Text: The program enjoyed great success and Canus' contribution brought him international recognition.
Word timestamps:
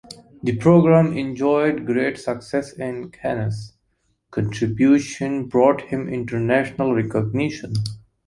The 0.41 0.57
program 0.57 1.15
enjoyed 1.15 1.85
great 1.85 2.17
success 2.17 2.73
and 2.73 3.13
Canus' 3.13 3.73
contribution 4.31 5.45
brought 5.45 5.81
him 5.83 6.09
international 6.09 6.95
recognition. 6.95 7.73